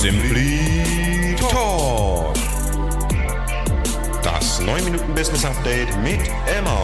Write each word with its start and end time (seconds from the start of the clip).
Simply 0.00 1.36
Talk. 1.36 2.32
Das 4.22 4.58
9 4.62 4.82
Minuten 4.86 5.14
Business 5.14 5.44
Update 5.44 5.88
mit 6.02 6.20
Emma. 6.46 6.80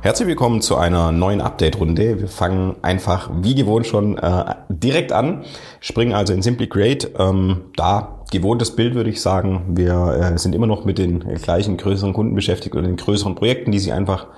Herzlich 0.00 0.28
willkommen 0.28 0.62
zu 0.62 0.76
einer 0.76 1.12
neuen 1.12 1.42
Update-Runde. 1.42 2.20
Wir 2.20 2.28
fangen 2.28 2.76
einfach 2.80 3.28
wie 3.42 3.54
gewohnt 3.54 3.86
schon 3.86 4.16
äh, 4.16 4.54
direkt 4.70 5.12
an, 5.12 5.44
springen 5.80 6.14
also 6.14 6.32
in 6.32 6.40
Simply 6.40 6.66
Create. 6.66 7.10
Ähm, 7.18 7.66
da 7.76 8.24
gewohntes 8.30 8.74
Bild 8.76 8.94
würde 8.94 9.10
ich 9.10 9.20
sagen. 9.20 9.74
Wir 9.76 10.32
äh, 10.32 10.38
sind 10.38 10.54
immer 10.54 10.66
noch 10.66 10.86
mit 10.86 10.96
den 10.96 11.18
gleichen 11.34 11.76
größeren 11.76 12.14
Kunden 12.14 12.34
beschäftigt 12.34 12.74
oder 12.74 12.86
den 12.86 12.96
größeren 12.96 13.34
Projekten, 13.34 13.72
die 13.72 13.78
sie 13.78 13.92
einfach 13.92 14.28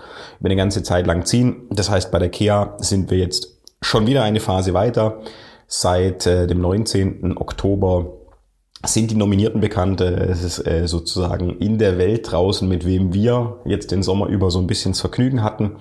über 0.40 0.48
eine 0.48 0.56
ganze 0.56 0.82
Zeit 0.82 1.06
lang 1.06 1.26
ziehen. 1.26 1.68
Das 1.70 1.90
heißt, 1.90 2.10
bei 2.10 2.18
der 2.18 2.30
KEA 2.30 2.74
sind 2.78 3.12
wir 3.12 3.18
jetzt 3.18 3.59
schon 3.82 4.06
wieder 4.06 4.22
eine 4.22 4.40
Phase 4.40 4.74
weiter. 4.74 5.20
Seit 5.66 6.26
äh, 6.26 6.46
dem 6.46 6.60
19. 6.60 7.36
Oktober 7.36 8.12
sind 8.84 9.10
die 9.10 9.16
Nominierten 9.16 9.60
bekannt. 9.60 10.00
Äh, 10.00 10.24
es 10.24 10.42
ist 10.42 10.66
äh, 10.66 10.86
sozusagen 10.86 11.58
in 11.58 11.78
der 11.78 11.98
Welt 11.98 12.30
draußen, 12.30 12.68
mit 12.68 12.84
wem 12.84 13.12
wir 13.14 13.60
jetzt 13.64 13.90
den 13.90 14.02
Sommer 14.02 14.26
über 14.26 14.50
so 14.50 14.58
ein 14.58 14.66
bisschen 14.66 14.92
das 14.92 15.00
Vergnügen 15.00 15.42
hatten. 15.42 15.76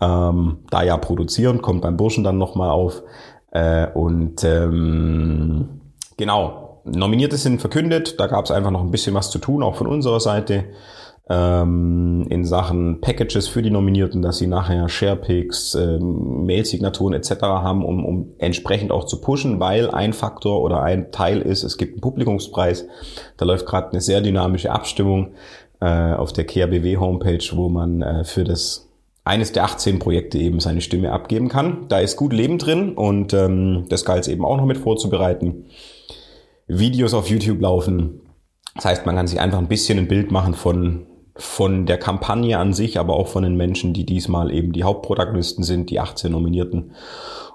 Ähm, 0.00 0.58
da 0.70 0.82
ja 0.82 0.96
produzieren, 0.96 1.62
kommt 1.62 1.82
beim 1.82 1.96
Burschen 1.96 2.24
dann 2.24 2.38
nochmal 2.38 2.70
auf. 2.70 3.02
Äh, 3.50 3.86
und 3.92 4.42
ähm, 4.44 5.80
genau, 6.16 6.82
Nominierte 6.84 7.36
sind 7.36 7.60
verkündet. 7.60 8.20
Da 8.20 8.26
gab 8.26 8.44
es 8.44 8.50
einfach 8.50 8.70
noch 8.70 8.82
ein 8.82 8.90
bisschen 8.90 9.14
was 9.14 9.30
zu 9.30 9.38
tun, 9.38 9.62
auch 9.62 9.76
von 9.76 9.86
unserer 9.86 10.20
Seite 10.20 10.64
ähm, 11.30 12.26
in 12.28 12.44
Sachen 12.44 13.00
Packages 13.00 13.48
für 13.48 13.62
die 13.62 13.70
Nominierten, 13.70 14.20
dass 14.20 14.38
sie 14.38 14.46
nachher 14.46 14.88
Sharepicks, 14.88 15.74
ähm, 15.74 16.44
Mail-Signaturen 16.44 17.14
etc. 17.14 17.42
haben, 17.42 17.84
um, 17.84 18.04
um 18.04 18.32
entsprechend 18.38 18.92
auch 18.92 19.04
zu 19.04 19.20
pushen, 19.20 19.58
weil 19.58 19.90
ein 19.90 20.12
Faktor 20.12 20.62
oder 20.62 20.82
ein 20.82 21.12
Teil 21.12 21.40
ist, 21.40 21.62
es 21.62 21.78
gibt 21.78 21.94
einen 21.94 22.00
Publikumspreis. 22.02 22.86
Da 23.38 23.46
läuft 23.46 23.66
gerade 23.66 23.90
eine 23.90 24.02
sehr 24.02 24.20
dynamische 24.20 24.70
Abstimmung 24.70 25.32
äh, 25.80 26.12
auf 26.12 26.32
der 26.32 26.44
KRBW 26.44 26.98
Homepage, 26.98 27.44
wo 27.52 27.70
man 27.70 28.02
äh, 28.02 28.24
für 28.24 28.44
das 28.44 28.90
eines 29.24 29.52
der 29.52 29.64
18 29.64 30.00
Projekte 30.00 30.36
eben 30.36 30.60
seine 30.60 30.82
Stimme 30.82 31.10
abgeben 31.10 31.48
kann. 31.48 31.86
Da 31.88 32.00
ist 32.00 32.16
gut 32.16 32.34
Leben 32.34 32.58
drin 32.58 32.92
und 32.94 33.32
ähm, 33.32 33.86
das 33.88 34.04
galt 34.04 34.28
eben 34.28 34.44
auch 34.44 34.58
noch 34.58 34.66
mit 34.66 34.76
vorzubereiten. 34.76 35.64
Videos 36.66 37.14
auf 37.14 37.30
YouTube 37.30 37.62
laufen. 37.62 38.20
Das 38.74 38.84
heißt, 38.84 39.06
man 39.06 39.16
kann 39.16 39.26
sich 39.26 39.40
einfach 39.40 39.58
ein 39.58 39.68
bisschen 39.68 39.98
ein 39.98 40.08
Bild 40.08 40.30
machen 40.30 40.52
von 40.52 41.06
von 41.36 41.86
der 41.86 41.98
Kampagne 41.98 42.58
an 42.58 42.72
sich, 42.72 42.98
aber 42.98 43.14
auch 43.14 43.28
von 43.28 43.42
den 43.42 43.56
Menschen, 43.56 43.92
die 43.92 44.06
diesmal 44.06 44.52
eben 44.52 44.72
die 44.72 44.84
Hauptprotagonisten 44.84 45.64
sind, 45.64 45.90
die 45.90 46.00
18 46.00 46.30
Nominierten. 46.30 46.92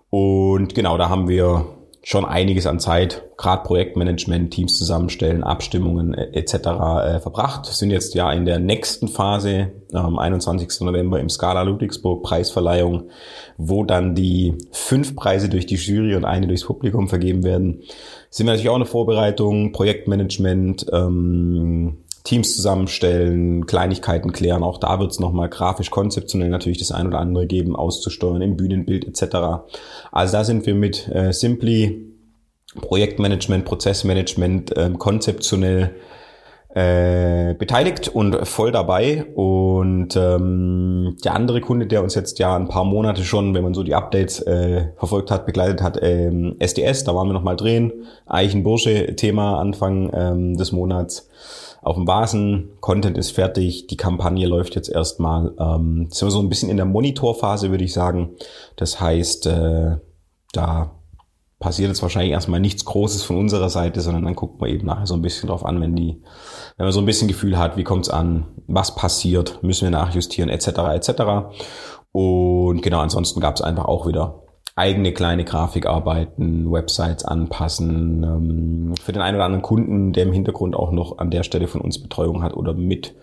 Und 0.10 0.76
genau, 0.76 0.98
da 0.98 1.10
haben 1.10 1.30
wir 1.30 1.66
schon 2.02 2.26
einiges 2.26 2.66
an 2.66 2.80
Zeit, 2.80 3.24
gerade 3.38 3.64
Projektmanagement, 3.64 4.52
Teams 4.52 4.78
zusammenstellen, 4.78 5.44
Abstimmungen 5.44 6.14
etc. 6.14 6.54
Äh, 6.54 7.20
verbracht. 7.20 7.68
Wir 7.68 7.74
sind 7.74 7.92
jetzt 7.92 8.16
ja 8.16 8.32
in 8.32 8.46
der 8.46 8.58
nächsten 8.58 9.08
Phase, 9.08 9.72
am 9.94 10.18
21. 10.18 10.82
November 10.82 11.20
im 11.20 11.30
Scala 11.30 11.64
Ludwigsburg 11.64 12.24
Preisverleihung, 12.24 13.10
wo 13.58 13.84
dann 13.84 14.16
die 14.16 14.58
fünf 14.72 15.16
Preise 15.16 15.50
durch 15.50 15.66
die 15.66 15.76
Jury 15.76 16.16
und 16.16 16.26
eine 16.26 16.48
durchs 16.48 16.66
Publikum 16.66 17.10
vergeben 17.10 17.44
werden. 17.44 17.82
Sind 18.30 18.48
wir 18.48 18.54
natürlich 18.54 18.70
auch 18.70 18.76
eine 18.76 18.86
Vorbereitung, 18.86 19.72
Projektmanagement, 19.72 20.86
ähm, 20.94 21.98
Teams 22.30 22.56
zusammenstellen, 22.56 23.66
Kleinigkeiten 23.66 24.32
klären. 24.32 24.62
Auch 24.62 24.78
da 24.78 25.00
wird 25.00 25.10
es 25.12 25.20
nochmal 25.20 25.50
grafisch 25.50 25.90
konzeptionell 25.90 26.50
natürlich 26.50 26.78
das 26.78 26.92
ein 26.92 27.08
oder 27.08 27.18
andere 27.18 27.48
geben, 27.48 27.76
auszusteuern 27.76 28.44
im 28.44 28.56
Bühnenbild 28.56 29.08
etc. 29.08 29.64
Also 30.12 30.34
da 30.34 30.44
sind 30.44 30.68
wir 30.68 30.76
mit 30.76 31.08
äh, 31.08 31.34
Simply 31.34 32.06
Projektmanagement, 32.76 33.66
Prozessmanagement 33.66 34.78
äh, 34.78 34.92
konzeptionell 34.96 35.96
äh, 36.74 37.56
beteiligt 37.56 38.08
und 38.10 38.48
voll 38.48 38.72
dabei. 38.72 39.26
Und 39.36 40.16
ähm, 40.16 41.18
der 41.24 41.36
andere 41.36 41.62
Kunde, 41.62 41.88
der 41.88 42.04
uns 42.04 42.16
jetzt 42.16 42.40
ja 42.40 42.56
ein 42.56 42.68
paar 42.68 42.86
Monate 42.86 43.24
schon, 43.24 43.54
wenn 43.54 43.64
man 43.64 43.74
so 43.74 43.84
die 43.84 43.96
Updates 43.96 44.42
äh, 44.42 44.90
verfolgt 44.98 45.32
hat, 45.32 45.46
begleitet 45.46 45.82
hat, 45.82 46.00
ähm, 46.02 46.56
SDS, 46.60 47.04
da 47.04 47.16
waren 47.16 47.28
wir 47.28 47.34
nochmal 47.34 47.56
drehen. 47.56 47.92
Eichenbursche-Thema 48.28 49.60
Anfang 49.60 50.12
ähm, 50.14 50.58
des 50.58 50.72
Monats 50.72 51.30
auf 51.82 51.96
dem 51.96 52.08
Vasen, 52.08 52.72
Content 52.82 53.18
ist 53.18 53.32
fertig, 53.32 53.88
die 53.88 53.98
Kampagne 53.98 54.48
läuft 54.48 54.76
jetzt 54.76 54.90
erstmal. 54.90 55.54
Ähm, 55.60 56.08
sind 56.12 56.28
wir 56.28 56.32
so 56.32 56.42
ein 56.42 56.50
bisschen 56.50 56.70
in 56.70 56.78
der 56.78 56.86
Monitorphase, 56.86 57.72
würde 57.72 57.86
ich 57.86 57.94
sagen. 57.94 58.36
Das 58.76 59.00
heißt, 59.00 59.46
äh, 59.48 59.98
da 60.52 60.92
passiert 61.60 61.90
jetzt 61.90 62.02
wahrscheinlich 62.02 62.32
erstmal 62.32 62.60
nichts 62.60 62.86
Großes 62.86 63.24
von 63.24 63.38
unserer 63.38 63.70
Seite, 63.70 64.02
sondern 64.02 64.24
dann 64.24 64.36
guckt 64.36 64.62
man 64.62 64.70
eben 64.70 64.88
nachher 64.88 65.06
so 65.06 65.14
ein 65.14 65.22
bisschen 65.22 65.50
drauf 65.50 65.66
an, 65.66 65.82
wenn 65.82 65.96
die, 65.96 66.22
wenn 66.78 66.86
man 66.86 66.94
so 66.94 67.02
ein 67.02 67.06
bisschen 67.06 67.28
Gefühl 67.28 67.58
hat, 67.58 67.76
wie 67.76 67.84
kommt's 67.84 68.10
an, 68.10 68.46
was 68.68 68.96
passiert, 68.96 69.62
müssen 69.62 69.84
wir 69.84 69.92
nachjustieren, 69.92 70.50
etc. 70.50 70.68
etc. 70.94 71.12
Und 72.12 72.82
genau, 72.82 73.00
ansonsten 73.00 73.42
gab 73.42 73.56
es 73.56 73.62
einfach 73.62 73.86
auch 73.86 74.08
wieder 74.08 74.44
eigene 74.80 75.12
kleine 75.12 75.44
Grafikarbeiten, 75.44 76.72
Websites 76.72 77.26
anpassen. 77.26 78.24
Ähm, 78.24 78.94
für 78.96 79.12
den 79.12 79.22
einen 79.22 79.36
oder 79.36 79.46
anderen 79.46 79.62
Kunden, 79.62 80.14
der 80.14 80.24
im 80.24 80.32
Hintergrund 80.32 80.74
auch 80.74 80.92
noch 80.92 81.18
an 81.18 81.30
der 81.30 81.44
Stelle 81.44 81.68
von 81.68 81.82
uns 81.82 82.02
Betreuung 82.02 82.42
hat 82.42 82.56
oder 82.56 82.74
mit 82.74 83.14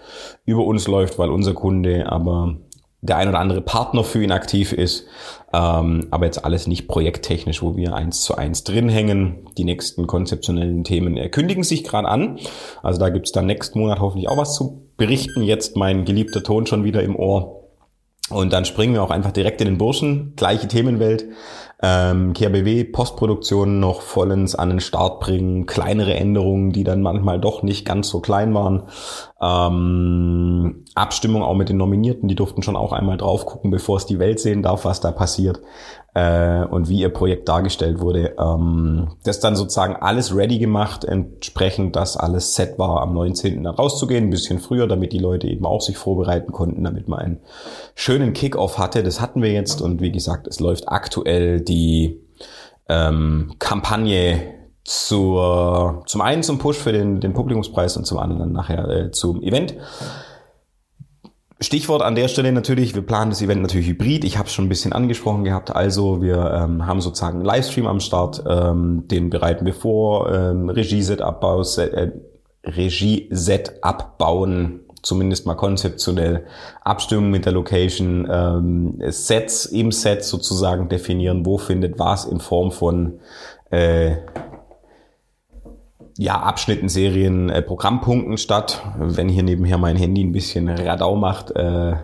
über 0.44 0.66
uns 0.66 0.86
läuft, 0.86 1.18
weil 1.18 1.30
unser 1.30 1.54
Kunde 1.54 2.12
aber 2.12 2.58
der 3.06 3.16
ein 3.16 3.28
oder 3.28 3.38
andere 3.38 3.60
Partner 3.60 4.04
für 4.04 4.22
ihn 4.22 4.32
aktiv 4.32 4.72
ist. 4.72 5.06
Ähm, 5.52 6.08
aber 6.10 6.26
jetzt 6.26 6.44
alles 6.44 6.66
nicht 6.66 6.88
projekttechnisch, 6.88 7.62
wo 7.62 7.76
wir 7.76 7.94
eins 7.94 8.20
zu 8.20 8.34
eins 8.34 8.64
drin 8.64 8.88
hängen. 8.88 9.46
Die 9.56 9.64
nächsten 9.64 10.06
konzeptionellen 10.06 10.84
Themen 10.84 11.16
erkündigen 11.16 11.62
sich 11.62 11.84
gerade 11.84 12.08
an. 12.08 12.38
Also 12.82 13.00
da 13.00 13.08
gibt's 13.08 13.32
dann 13.32 13.46
nächsten 13.46 13.78
Monat 13.78 14.00
hoffentlich 14.00 14.28
auch 14.28 14.36
was 14.36 14.54
zu 14.54 14.82
berichten. 14.96 15.42
Jetzt 15.42 15.76
mein 15.76 16.04
geliebter 16.04 16.42
Ton 16.42 16.66
schon 16.66 16.84
wieder 16.84 17.02
im 17.02 17.16
Ohr. 17.16 17.62
Und 18.28 18.52
dann 18.52 18.64
springen 18.64 18.94
wir 18.94 19.02
auch 19.02 19.10
einfach 19.10 19.32
direkt 19.32 19.60
in 19.60 19.68
den 19.68 19.78
Burschen. 19.78 20.34
Gleiche 20.36 20.66
Themenwelt. 20.66 21.26
Ähm, 21.82 22.32
KBW, 22.32 22.84
Postproduktion 22.84 23.80
noch 23.80 24.00
vollends 24.00 24.54
an 24.54 24.70
den 24.70 24.80
Start 24.80 25.20
bringen. 25.20 25.66
Kleinere 25.66 26.14
Änderungen, 26.14 26.72
die 26.72 26.84
dann 26.84 27.02
manchmal 27.02 27.38
doch 27.38 27.62
nicht 27.62 27.84
ganz 27.84 28.08
so 28.08 28.20
klein 28.20 28.54
waren. 28.54 28.84
Ähm, 29.40 30.84
Abstimmung 30.94 31.42
auch 31.42 31.54
mit 31.54 31.68
den 31.68 31.76
Nominierten. 31.76 32.28
Die 32.28 32.34
durften 32.34 32.62
schon 32.62 32.76
auch 32.76 32.92
einmal 32.92 33.18
drauf 33.18 33.44
gucken, 33.44 33.70
bevor 33.70 33.98
es 33.98 34.06
die 34.06 34.18
Welt 34.18 34.40
sehen 34.40 34.62
darf, 34.62 34.86
was 34.86 35.00
da 35.00 35.12
passiert 35.12 35.60
äh, 36.16 36.64
und 36.64 36.88
wie 36.88 37.00
ihr 37.00 37.10
Projekt 37.10 37.46
dargestellt 37.46 38.00
wurde. 38.00 38.34
Ähm, 38.40 39.08
das 39.24 39.38
dann 39.38 39.54
sozusagen 39.54 39.96
alles 39.96 40.34
ready 40.34 40.58
gemacht, 40.58 41.04
entsprechend, 41.04 41.94
dass 41.94 42.16
alles 42.16 42.54
set 42.54 42.78
war, 42.78 43.02
am 43.02 43.12
19. 43.12 43.62
dann 43.62 43.74
rauszugehen, 43.74 44.24
ein 44.24 44.30
bisschen 44.30 44.58
früher, 44.58 44.86
damit 44.86 45.12
die 45.12 45.18
Leute 45.18 45.46
eben 45.46 45.66
auch 45.66 45.82
sich 45.82 45.98
vorbereiten 45.98 46.52
konnten, 46.52 46.82
damit 46.84 47.06
man 47.06 47.18
einen 47.18 47.40
schönen 47.94 48.32
Kickoff 48.32 48.78
hatte. 48.78 49.02
Das 49.02 49.20
hatten 49.20 49.42
wir 49.42 49.52
jetzt 49.52 49.82
und 49.82 50.00
wie 50.00 50.10
gesagt, 50.10 50.46
es 50.46 50.58
läuft 50.58 50.88
aktuell 50.88 51.60
die 51.68 52.20
ähm, 52.88 53.54
Kampagne 53.58 54.54
zur, 54.84 56.04
zum 56.06 56.20
einen 56.20 56.42
zum 56.42 56.58
Push 56.58 56.76
für 56.76 56.92
den, 56.92 57.20
den 57.20 57.32
Publikumspreis 57.32 57.96
und 57.96 58.06
zum 58.06 58.18
anderen 58.18 58.52
nachher 58.52 58.88
äh, 58.88 59.10
zum 59.10 59.42
Event. 59.42 59.74
Stichwort 61.58 62.02
an 62.02 62.14
der 62.14 62.28
Stelle 62.28 62.52
natürlich, 62.52 62.94
wir 62.94 63.02
planen 63.02 63.30
das 63.30 63.40
Event 63.40 63.62
natürlich 63.62 63.88
hybrid. 63.88 64.24
Ich 64.24 64.36
habe 64.36 64.46
es 64.46 64.52
schon 64.52 64.66
ein 64.66 64.68
bisschen 64.68 64.92
angesprochen 64.92 65.42
gehabt. 65.42 65.74
Also 65.74 66.20
wir 66.20 66.52
ähm, 66.52 66.86
haben 66.86 67.00
sozusagen 67.00 67.38
einen 67.38 67.46
Livestream 67.46 67.86
am 67.86 68.00
Start, 68.00 68.44
ähm, 68.46 69.08
den 69.08 69.30
bereiten 69.30 69.64
wir 69.64 69.72
vor, 69.72 70.32
ähm, 70.32 70.68
Regie-Set 70.68 71.20
äh, 71.20 72.12
Regie-Set 72.62 73.82
abbauen, 73.82 74.80
zumindest 75.06 75.46
mal 75.46 75.54
konzeptionell, 75.54 76.46
Abstimmung 76.82 77.30
mit 77.30 77.46
der 77.46 77.52
Location, 77.52 78.28
ähm, 78.30 79.00
Sets 79.08 79.66
im 79.66 79.92
Set 79.92 80.24
sozusagen 80.24 80.88
definieren, 80.88 81.46
wo 81.46 81.58
findet 81.58 81.98
was 81.98 82.24
in 82.24 82.40
Form 82.40 82.72
von 82.72 83.20
äh, 83.70 84.16
ja, 86.18 86.40
Abschnitten, 86.40 86.88
Serien, 86.88 87.50
äh, 87.50 87.62
Programmpunkten 87.62 88.36
statt. 88.36 88.82
Wenn 88.98 89.28
hier 89.28 89.42
nebenher 89.42 89.78
mein 89.78 89.96
Handy 89.96 90.24
ein 90.24 90.32
bisschen 90.32 90.68
Radau 90.68 91.14
macht, 91.14 91.52
äh, 91.52 91.94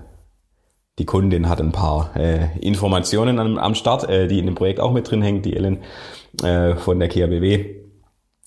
die 0.99 1.07
Kundin 1.07 1.49
hat 1.49 1.61
ein 1.61 1.73
paar 1.73 2.15
äh, 2.15 2.57
Informationen 2.61 3.39
am, 3.39 3.59
am 3.59 3.75
Start, 3.75 4.09
äh, 4.09 4.29
die 4.29 4.39
in 4.39 4.47
dem 4.47 4.55
Projekt 4.55 4.79
auch 4.79 4.93
mit 4.93 5.11
drin 5.11 5.23
hängt, 5.23 5.45
die 5.45 5.57
Ellen 5.57 5.79
äh, 6.43 6.77
von 6.77 7.01
der 7.01 7.09
KABW. 7.09 7.82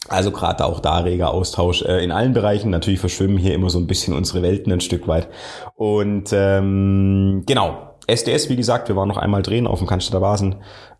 Also 0.07 0.31
gerade 0.31 0.65
auch 0.65 0.79
da 0.79 0.99
reger 0.99 1.31
Austausch 1.31 1.81
äh, 1.81 2.03
in 2.03 2.11
allen 2.11 2.33
Bereichen. 2.33 2.69
Natürlich 2.69 2.99
verschwimmen 2.99 3.37
hier 3.37 3.55
immer 3.55 3.69
so 3.69 3.79
ein 3.79 3.87
bisschen 3.87 4.13
unsere 4.13 4.41
Welten 4.41 4.71
ein 4.71 4.81
Stück 4.81 5.07
weit. 5.07 5.27
Und 5.75 6.29
ähm, 6.31 7.43
genau, 7.45 7.95
SDS, 8.07 8.49
wie 8.49 8.55
gesagt, 8.55 8.87
wir 8.87 8.95
waren 8.95 9.07
noch 9.07 9.17
einmal 9.17 9.41
drehen 9.41 9.65
auf 9.65 9.79
dem 9.79 9.87
Cannstatter 9.87 10.19
Basen 10.19 10.57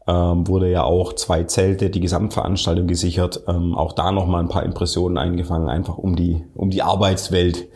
ähm, 0.08 0.48
wurde 0.48 0.70
ja 0.70 0.84
auch 0.84 1.14
zwei 1.14 1.44
Zelte, 1.44 1.90
die 1.90 2.00
Gesamtveranstaltung 2.00 2.88
gesichert. 2.88 3.44
Ähm, 3.48 3.76
auch 3.76 3.94
da 3.94 4.12
nochmal 4.12 4.42
ein 4.42 4.50
paar 4.50 4.64
Impressionen 4.64 5.18
eingefangen, 5.18 5.68
einfach 5.68 5.98
um 5.98 6.16
die, 6.16 6.46
um 6.54 6.70
die 6.70 6.84
Arbeitswelt 6.84 7.68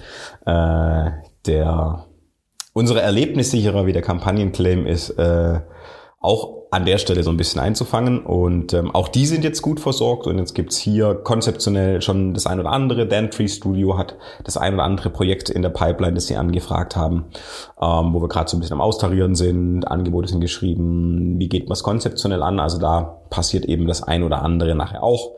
äh, 0.46 1.12
der 1.46 2.06
unsere 2.74 3.02
Erlebnissicherer, 3.02 3.88
wie 3.88 3.94
der 3.94 4.04
Kampagnenclaim 4.04 4.86
ist, 4.86 5.10
äh, 5.12 5.60
auch 6.20 6.59
an 6.72 6.86
der 6.86 7.00
Stelle 7.00 7.24
so 7.24 7.32
ein 7.32 7.38
bisschen 7.38 7.62
einzufangen. 7.62 8.20
Und 8.20 8.74
ähm, 8.74 8.94
auch 8.94 9.08
die 9.08 9.26
sind 9.26 9.44
jetzt 9.44 9.62
gut 9.62 9.80
versorgt 9.80 10.28
und 10.28 10.38
jetzt 10.38 10.54
gibt's 10.54 10.78
hier 10.78 11.16
konzeptionell 11.16 12.02
schon 12.02 12.34
das 12.34 12.46
ein 12.46 12.60
oder 12.60 12.72
andere. 12.72 13.08
Dantry 13.08 13.48
Studio 13.48 13.98
hat 13.98 14.16
das 14.44 14.56
ein 14.58 14.76
oder 14.76 14.84
andere 14.84 15.10
Projekt 15.10 15.50
in 15.50 15.64
der 15.64 15.70
Pipeline, 15.70 16.14
das 16.14 16.28
sie 16.28 16.36
angefragt 16.36 16.96
haben, 16.96 17.26
ähm, 17.82 18.14
wo 18.14 18.22
wir 18.22 18.28
gerade 18.28 18.50
so 18.50 18.58
ein 18.58 18.60
bisschen 18.60 18.76
am 18.76 18.82
Austarieren 18.82 19.36
sind, 19.36 19.86
Angebote 19.86 20.28
sind 20.28 20.42
geschrieben, 20.42 21.40
wie 21.40 21.50
geht 21.50 21.68
man 21.68 21.74
es 21.74 21.84
konzeptionell 21.84 22.44
an. 22.44 22.60
Also 22.60 22.78
da 22.78 23.22
passiert 23.30 23.66
eben 23.66 23.88
das 23.88 24.04
ein 24.04 24.24
oder 24.24 24.44
andere 24.44 24.76
nachher 24.76 25.04
auch. 25.04 25.32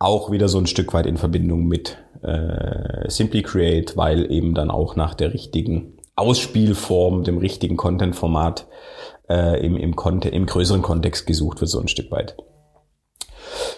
Auch 0.00 0.32
wieder 0.32 0.48
so 0.48 0.58
ein 0.58 0.66
Stück 0.66 0.92
weit 0.92 1.06
in 1.06 1.16
Verbindung 1.16 1.66
mit 1.66 1.98
äh, 2.22 3.08
Simply 3.08 3.42
Create, 3.42 3.96
weil 3.96 4.30
eben 4.30 4.54
dann 4.54 4.70
auch 4.70 4.96
nach 4.96 5.14
der 5.14 5.32
richtigen 5.32 5.94
Ausspielform, 6.16 7.24
dem 7.24 7.38
richtigen 7.38 7.76
Content-Format 7.76 8.66
äh, 9.28 9.64
im, 9.64 9.76
im, 9.76 9.96
Konte 9.96 10.28
im 10.28 10.46
größeren 10.46 10.82
Kontext 10.82 11.26
gesucht 11.26 11.60
wird, 11.60 11.70
so 11.70 11.80
ein 11.80 11.88
Stück 11.88 12.10
weit. 12.10 12.36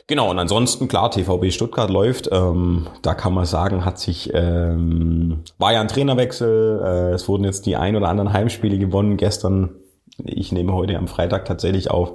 Genau, 0.06 0.31
und 0.31 0.38
ansonsten, 0.38 0.88
klar, 0.88 1.10
TVB 1.10 1.50
Stuttgart 1.50 1.90
läuft. 1.90 2.28
Ähm, 2.32 2.87
da 3.02 3.14
kann 3.14 3.34
man 3.34 3.44
sagen, 3.44 3.84
hat 3.84 3.98
sich, 3.98 4.31
ähm, 4.32 5.43
war 5.58 5.72
ja 5.72 5.81
ein 5.81 5.88
Trainerwechsel. 5.88 6.81
Äh, 6.82 7.14
es 7.14 7.28
wurden 7.28 7.44
jetzt 7.44 7.66
die 7.66 7.76
ein 7.76 7.96
oder 7.96 8.08
anderen 8.08 8.32
Heimspiele 8.32 8.78
gewonnen. 8.78 9.16
Gestern, 9.16 9.75
ich 10.25 10.52
nehme 10.52 10.72
heute 10.72 10.96
am 10.96 11.08
Freitag 11.08 11.44
tatsächlich 11.44 11.90
auf, 11.90 12.12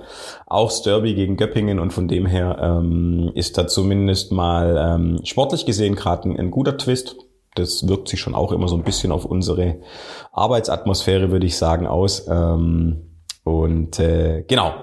auch 0.48 0.72
Derby 0.84 1.14
gegen 1.14 1.38
Göppingen 1.38 1.80
und 1.80 1.92
von 1.92 2.08
dem 2.08 2.26
her 2.26 2.58
ähm, 2.62 3.32
ist 3.36 3.58
da 3.58 3.68
zumindest 3.68 4.32
mal 4.32 4.78
ähm, 4.80 5.20
sportlich 5.24 5.66
gesehen 5.66 5.96
gerade 5.96 6.30
ein, 6.30 6.40
ein 6.40 6.52
guter 6.52 6.78
Twist. 6.78 7.18
Das 7.56 7.88
wirkt 7.88 8.08
sich 8.08 8.22
schon 8.22 8.34
auch 8.34 8.54
immer 8.54 8.70
so 8.70 8.78
ein 8.78 8.84
bisschen 8.84 9.12
auf 9.12 9.26
unsere 9.26 9.82
Arbeitsatmosphäre, 10.32 11.32
würde 11.32 11.46
ich 11.46 11.58
sagen, 11.58 11.86
aus. 11.86 12.26
Ähm, 12.30 13.11
und 13.44 14.00
äh, 14.00 14.44
genau, 14.48 14.74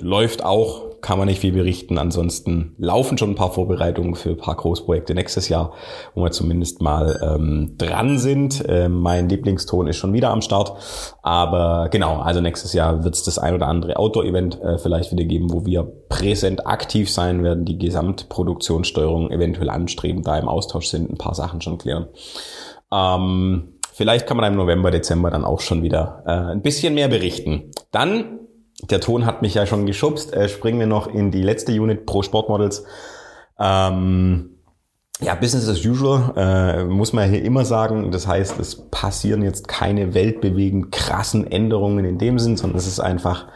läuft 0.00 0.44
auch, 0.44 1.00
kann 1.00 1.18
man 1.18 1.28
nicht 1.28 1.40
viel 1.40 1.52
berichten. 1.52 1.98
Ansonsten 1.98 2.74
laufen 2.78 3.18
schon 3.18 3.30
ein 3.30 3.34
paar 3.36 3.52
Vorbereitungen 3.52 4.14
für 4.14 4.30
ein 4.30 4.36
paar 4.36 4.56
Großprojekte 4.56 5.14
nächstes 5.14 5.48
Jahr, 5.48 5.72
wo 6.14 6.22
wir 6.22 6.30
zumindest 6.30 6.82
mal 6.82 7.20
ähm, 7.22 7.74
dran 7.78 8.18
sind. 8.18 8.64
Ähm, 8.68 8.94
mein 9.00 9.28
Lieblingston 9.28 9.86
ist 9.86 9.96
schon 9.96 10.12
wieder 10.12 10.30
am 10.30 10.42
Start. 10.42 10.72
Aber 11.22 11.88
genau, 11.90 12.18
also 12.18 12.40
nächstes 12.40 12.72
Jahr 12.72 13.04
wird 13.04 13.14
es 13.14 13.22
das 13.22 13.38
ein 13.38 13.54
oder 13.54 13.68
andere 13.68 13.96
Outdoor-Event 13.96 14.60
äh, 14.60 14.78
vielleicht 14.78 15.12
wieder 15.12 15.24
geben, 15.24 15.52
wo 15.52 15.64
wir 15.64 15.84
präsent 16.08 16.66
aktiv 16.66 17.10
sein 17.10 17.44
werden, 17.44 17.64
die 17.64 17.78
Gesamtproduktionssteuerung 17.78 19.30
eventuell 19.30 19.70
anstreben, 19.70 20.22
da 20.22 20.38
im 20.38 20.48
Austausch 20.48 20.86
sind, 20.86 21.10
ein 21.10 21.18
paar 21.18 21.34
Sachen 21.34 21.60
schon 21.60 21.78
klären. 21.78 22.08
Ähm, 22.92 23.77
Vielleicht 23.98 24.28
kann 24.28 24.36
man 24.36 24.52
im 24.52 24.56
November, 24.56 24.92
Dezember 24.92 25.28
dann 25.28 25.44
auch 25.44 25.58
schon 25.58 25.82
wieder 25.82 26.22
äh, 26.24 26.52
ein 26.52 26.62
bisschen 26.62 26.94
mehr 26.94 27.08
berichten. 27.08 27.72
Dann, 27.90 28.38
der 28.88 29.00
Ton 29.00 29.26
hat 29.26 29.42
mich 29.42 29.54
ja 29.54 29.66
schon 29.66 29.86
geschubst, 29.86 30.32
äh, 30.32 30.48
springen 30.48 30.78
wir 30.78 30.86
noch 30.86 31.08
in 31.08 31.32
die 31.32 31.42
letzte 31.42 31.72
Unit 31.72 32.06
pro 32.06 32.22
Sportmodels. 32.22 32.84
Ähm, 33.58 34.60
ja, 35.20 35.34
Business 35.34 35.68
as 35.68 35.84
usual, 35.84 36.32
äh, 36.36 36.84
muss 36.84 37.12
man 37.12 37.28
hier 37.28 37.42
immer 37.42 37.64
sagen. 37.64 38.12
Das 38.12 38.28
heißt, 38.28 38.60
es 38.60 38.88
passieren 38.88 39.42
jetzt 39.42 39.66
keine 39.66 40.14
weltbewegend 40.14 40.92
krassen 40.92 41.44
Änderungen 41.50 42.04
in 42.04 42.18
dem 42.18 42.38
Sinn, 42.38 42.56
sondern 42.56 42.78
es 42.78 42.86
ist 42.86 43.00
einfach 43.00 43.48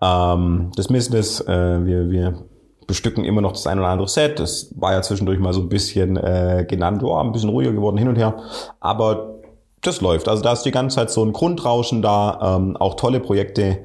ähm, 0.00 0.70
das 0.74 0.88
Business. 0.88 1.42
Äh, 1.42 1.84
wir, 1.84 2.08
wir 2.08 2.46
bestücken 2.86 3.26
immer 3.26 3.42
noch 3.42 3.52
das 3.52 3.66
ein 3.66 3.78
oder 3.78 3.88
andere 3.88 4.08
Set. 4.08 4.40
Das 4.40 4.72
war 4.74 4.94
ja 4.94 5.02
zwischendurch 5.02 5.38
mal 5.38 5.52
so 5.52 5.60
ein 5.60 5.68
bisschen 5.68 6.16
äh, 6.16 6.64
genannt, 6.66 7.02
oh, 7.02 7.14
ein 7.14 7.32
bisschen 7.32 7.50
ruhiger 7.50 7.72
geworden 7.72 7.98
hin 7.98 8.08
und 8.08 8.16
her. 8.16 8.38
Aber 8.80 9.41
das 9.82 10.00
läuft. 10.00 10.28
Also 10.28 10.42
da 10.42 10.52
ist 10.52 10.62
die 10.62 10.70
ganze 10.70 10.96
Zeit 10.96 11.10
so 11.10 11.24
ein 11.24 11.32
Grundrauschen 11.32 12.02
da, 12.02 12.56
ähm, 12.56 12.76
auch 12.76 12.94
tolle 12.94 13.20
Projekte. 13.20 13.80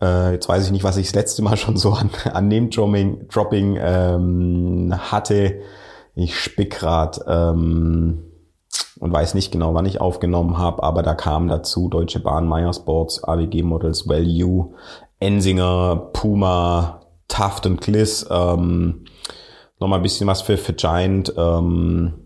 Äh, 0.00 0.32
jetzt 0.32 0.48
weiß 0.48 0.64
ich 0.64 0.72
nicht, 0.72 0.84
was 0.84 0.96
ich 0.96 1.06
das 1.06 1.14
letzte 1.14 1.42
Mal 1.42 1.56
schon 1.58 1.76
so 1.76 1.92
an, 1.92 2.10
an 2.32 2.48
Name-Dropping 2.48 3.28
Dropping, 3.28 3.78
ähm, 3.80 4.94
hatte. 4.98 5.60
Ich 6.16 6.38
spick 6.38 6.78
grad 6.78 7.20
ähm, 7.26 8.24
und 9.00 9.12
weiß 9.12 9.34
nicht 9.34 9.50
genau, 9.50 9.74
wann 9.74 9.86
ich 9.86 10.00
aufgenommen 10.00 10.58
habe, 10.58 10.82
aber 10.82 11.02
da 11.02 11.14
kam 11.14 11.48
dazu 11.48 11.88
Deutsche 11.88 12.20
Bahn, 12.20 12.46
Meyer 12.46 12.72
Sports, 12.72 13.22
AWG 13.24 13.62
Models, 13.62 14.08
Value, 14.08 14.74
Ensinger, 15.18 16.10
Puma, 16.12 17.00
Taft 17.26 17.66
und 17.66 17.80
Gliss, 17.80 18.26
ähm, 18.30 19.06
nochmal 19.80 19.98
ein 19.98 20.02
bisschen 20.04 20.28
was 20.28 20.42
für, 20.42 20.56
für 20.56 20.72
Giant, 20.72 21.34
ähm, 21.36 22.23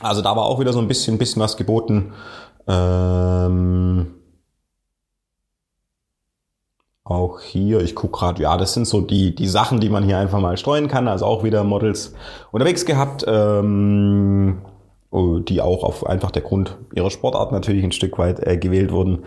also 0.00 0.22
da 0.22 0.36
war 0.36 0.44
auch 0.44 0.60
wieder 0.60 0.72
so 0.72 0.80
ein 0.80 0.88
bisschen, 0.88 1.18
bisschen 1.18 1.42
was 1.42 1.56
geboten. 1.56 2.12
Ähm, 2.66 4.14
auch 7.04 7.40
hier, 7.40 7.80
ich 7.80 7.94
gucke 7.94 8.18
gerade, 8.18 8.42
ja, 8.42 8.56
das 8.56 8.74
sind 8.74 8.86
so 8.86 9.00
die, 9.00 9.34
die 9.34 9.48
Sachen, 9.48 9.80
die 9.80 9.88
man 9.88 10.04
hier 10.04 10.18
einfach 10.18 10.40
mal 10.40 10.56
streuen 10.56 10.88
kann. 10.88 11.08
Also 11.08 11.26
auch 11.26 11.44
wieder 11.44 11.64
Models 11.64 12.14
unterwegs 12.52 12.86
gehabt, 12.86 13.24
ähm, 13.26 14.62
oh, 15.10 15.38
die 15.38 15.60
auch 15.60 15.84
auf 15.84 16.06
einfach 16.06 16.30
der 16.30 16.42
Grund 16.42 16.78
ihrer 16.94 17.10
Sportart 17.10 17.52
natürlich 17.52 17.84
ein 17.84 17.92
Stück 17.92 18.18
weit 18.18 18.40
äh, 18.46 18.56
gewählt 18.56 18.92
wurden. 18.92 19.24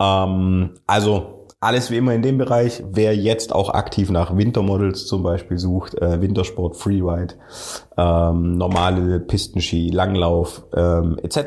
Ähm, 0.00 0.74
also 0.86 1.37
alles 1.60 1.90
wie 1.90 1.96
immer 1.96 2.14
in 2.14 2.22
dem 2.22 2.38
Bereich. 2.38 2.82
Wer 2.88 3.16
jetzt 3.16 3.52
auch 3.52 3.70
aktiv 3.70 4.10
nach 4.10 4.36
Wintermodels 4.36 5.06
zum 5.06 5.22
Beispiel 5.22 5.58
sucht, 5.58 5.94
äh, 5.94 6.20
Wintersport, 6.20 6.76
Freeride, 6.76 7.34
ähm, 7.96 8.56
normale 8.56 9.20
Pistenski, 9.20 9.90
Langlauf 9.90 10.64
ähm, 10.74 11.18
etc., 11.22 11.38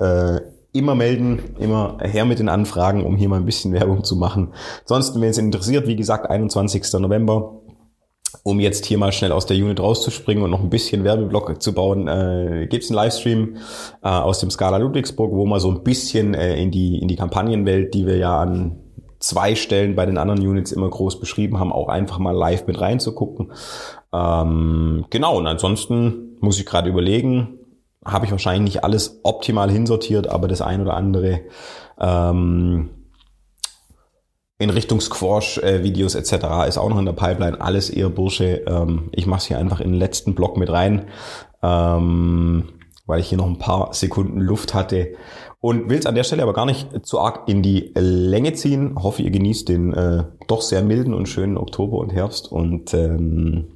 äh, 0.00 0.40
immer 0.72 0.94
melden, 0.94 1.54
immer 1.58 1.98
her 2.00 2.24
mit 2.24 2.40
den 2.40 2.48
Anfragen, 2.48 3.04
um 3.04 3.16
hier 3.16 3.28
mal 3.28 3.36
ein 3.36 3.46
bisschen 3.46 3.72
Werbung 3.74 4.04
zu 4.04 4.16
machen. 4.16 4.52
Ansonsten, 4.82 5.20
wenn 5.20 5.30
es 5.30 5.38
interessiert, 5.38 5.86
wie 5.86 5.96
gesagt, 5.96 6.28
21. 6.28 7.00
November, 7.00 7.60
um 8.42 8.60
jetzt 8.60 8.84
hier 8.84 8.98
mal 8.98 9.12
schnell 9.12 9.32
aus 9.32 9.46
der 9.46 9.56
Unit 9.56 9.80
rauszuspringen 9.80 10.42
und 10.44 10.50
noch 10.50 10.60
ein 10.60 10.68
bisschen 10.68 11.04
Werbeblock 11.04 11.62
zu 11.62 11.72
bauen, 11.72 12.08
äh, 12.08 12.66
gibt 12.68 12.84
es 12.84 12.90
einen 12.90 12.96
Livestream 12.96 13.56
äh, 14.02 14.08
aus 14.08 14.40
dem 14.40 14.50
Scala 14.50 14.76
Ludwigsburg, 14.76 15.32
wo 15.32 15.46
man 15.46 15.60
so 15.60 15.70
ein 15.70 15.82
bisschen 15.82 16.34
äh, 16.34 16.60
in 16.60 16.70
die 16.70 16.98
in 16.98 17.08
die 17.08 17.16
Kampagnenwelt, 17.16 17.94
die 17.94 18.06
wir 18.06 18.18
ja 18.18 18.38
an 18.38 18.83
zwei 19.24 19.54
Stellen 19.54 19.94
bei 19.94 20.06
den 20.06 20.18
anderen 20.18 20.46
Units 20.46 20.72
immer 20.72 20.88
groß 20.88 21.20
beschrieben 21.20 21.58
haben, 21.58 21.72
auch 21.72 21.88
einfach 21.88 22.18
mal 22.18 22.36
live 22.36 22.66
mit 22.66 22.80
reinzugucken. 22.80 23.52
Ähm, 24.12 25.06
genau, 25.10 25.38
und 25.38 25.46
ansonsten 25.46 26.36
muss 26.40 26.58
ich 26.58 26.66
gerade 26.66 26.88
überlegen, 26.88 27.58
habe 28.04 28.26
ich 28.26 28.32
wahrscheinlich 28.32 28.74
nicht 28.74 28.84
alles 28.84 29.20
optimal 29.22 29.70
hinsortiert, 29.70 30.28
aber 30.28 30.46
das 30.46 30.60
ein 30.60 30.82
oder 30.82 30.94
andere 30.94 31.40
ähm, 31.98 32.90
in 34.58 34.70
Richtung 34.70 35.00
Squash-Videos 35.00 36.14
äh, 36.14 36.18
etc. 36.18 36.68
ist 36.68 36.78
auch 36.78 36.88
noch 36.88 36.98
in 36.98 37.06
der 37.06 37.12
Pipeline. 37.12 37.60
Alles 37.60 37.90
eher 37.90 38.08
Bursche. 38.08 38.62
Ähm, 38.66 39.08
ich 39.12 39.26
mache 39.26 39.38
es 39.38 39.46
hier 39.46 39.58
einfach 39.58 39.80
in 39.80 39.92
den 39.92 39.98
letzten 39.98 40.34
Block 40.34 40.56
mit 40.56 40.70
rein, 40.70 41.06
ähm, 41.62 42.68
weil 43.06 43.20
ich 43.20 43.28
hier 43.28 43.38
noch 43.38 43.46
ein 43.46 43.58
paar 43.58 43.92
Sekunden 43.92 44.40
Luft 44.40 44.74
hatte. 44.74 45.14
Und 45.60 45.88
will 45.88 45.98
es 45.98 46.06
an 46.06 46.14
der 46.14 46.24
Stelle 46.24 46.42
aber 46.42 46.52
gar 46.52 46.66
nicht 46.66 47.06
zu 47.06 47.20
arg 47.20 47.48
in 47.48 47.62
die 47.62 47.92
Länge 47.94 48.52
ziehen. 48.52 48.96
Hoffe, 49.02 49.22
ihr 49.22 49.30
genießt 49.30 49.68
den 49.68 49.92
äh, 49.92 50.24
doch 50.46 50.62
sehr 50.62 50.82
milden 50.82 51.14
und 51.14 51.28
schönen 51.28 51.56
Oktober 51.56 51.98
und 51.98 52.12
Herbst. 52.12 52.50
Und 52.50 52.92
ähm, 52.94 53.74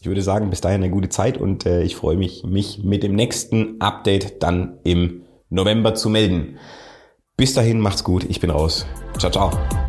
ich 0.00 0.06
würde 0.06 0.22
sagen, 0.22 0.50
bis 0.50 0.60
dahin 0.60 0.82
eine 0.82 0.90
gute 0.90 1.08
Zeit 1.08 1.38
und 1.38 1.64
äh, 1.64 1.82
ich 1.82 1.96
freue 1.96 2.16
mich, 2.16 2.44
mich 2.44 2.82
mit 2.82 3.02
dem 3.02 3.14
nächsten 3.14 3.80
Update 3.80 4.42
dann 4.42 4.78
im 4.82 5.22
November 5.48 5.94
zu 5.94 6.10
melden. 6.10 6.58
Bis 7.36 7.54
dahin, 7.54 7.80
macht's 7.80 8.04
gut. 8.04 8.24
Ich 8.24 8.40
bin 8.40 8.50
raus. 8.50 8.84
Ciao, 9.18 9.30
ciao. 9.30 9.81